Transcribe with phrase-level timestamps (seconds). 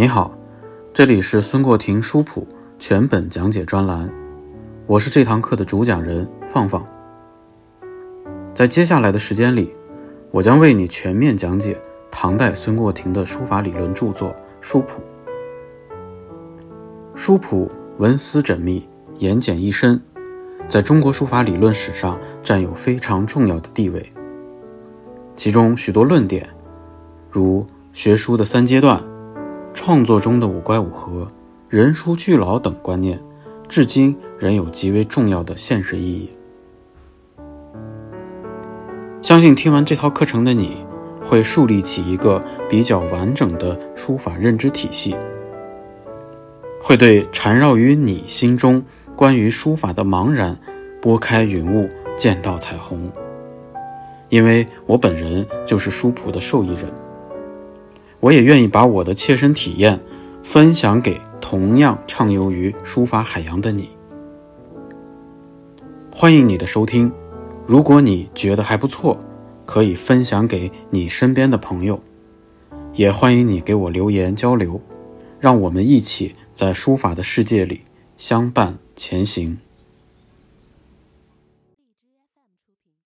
[0.00, 0.32] 你好，
[0.94, 2.46] 这里是孙过庭书谱
[2.78, 4.08] 全本讲解专栏，
[4.86, 6.86] 我是这堂课的主讲人放放。
[8.54, 9.74] 在接下来的时间里，
[10.30, 11.76] 我将为你全面讲解
[12.12, 14.30] 唐代孙过庭的书法理论著作
[14.60, 15.02] 《书谱》。
[17.16, 17.68] 《书谱》
[18.00, 20.00] 文思缜密，言简意深，
[20.68, 24.08] 在中国书法理论史上占有非常重要的地位。
[25.34, 26.48] 其中许多论点，
[27.28, 29.02] 如学书的三阶段。
[29.80, 31.28] 创作中的五乖五和、
[31.68, 33.22] 人书俱老等观念，
[33.68, 36.32] 至今仍有极为重要的现实意义。
[39.22, 40.84] 相信听完这套课程的你，
[41.22, 45.14] 会树立起一个比较完整的书法认知体系，
[46.82, 48.82] 会对缠绕于你心中
[49.14, 50.58] 关于书法的茫然
[51.00, 53.08] 拨开云雾，见到彩虹。
[54.28, 57.07] 因为我本人就是书谱的受益人。
[58.20, 60.00] 我也愿意把我的切身体验
[60.42, 63.90] 分享给同样畅游于书法海洋的你。
[66.10, 67.12] 欢迎你的收听，
[67.66, 69.18] 如果你觉得还不错，
[69.64, 72.00] 可以分享给你身边的朋友。
[72.94, 74.80] 也欢迎你给我留言交流，
[75.38, 77.82] 让我们一起在书法的世界里
[78.16, 79.58] 相伴前行。